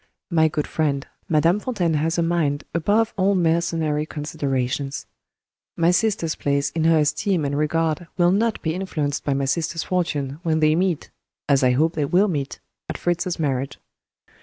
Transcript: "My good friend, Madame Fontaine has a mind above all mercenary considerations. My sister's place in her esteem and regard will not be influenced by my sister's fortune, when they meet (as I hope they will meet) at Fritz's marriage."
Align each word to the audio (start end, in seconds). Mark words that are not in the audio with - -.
"My 0.31 0.47
good 0.47 0.65
friend, 0.65 1.05
Madame 1.29 1.59
Fontaine 1.59 1.93
has 1.93 2.17
a 2.17 2.23
mind 2.23 2.63
above 2.73 3.13
all 3.17 3.35
mercenary 3.35 4.07
considerations. 4.07 5.05
My 5.77 5.91
sister's 5.91 6.33
place 6.33 6.71
in 6.71 6.85
her 6.85 6.97
esteem 6.97 7.45
and 7.45 7.55
regard 7.55 8.07
will 8.17 8.31
not 8.31 8.59
be 8.63 8.73
influenced 8.73 9.23
by 9.23 9.35
my 9.35 9.45
sister's 9.45 9.83
fortune, 9.83 10.39
when 10.41 10.59
they 10.59 10.73
meet 10.73 11.11
(as 11.47 11.63
I 11.63 11.73
hope 11.73 11.93
they 11.93 12.05
will 12.05 12.27
meet) 12.27 12.59
at 12.89 12.97
Fritz's 12.97 13.37
marriage." 13.37 13.77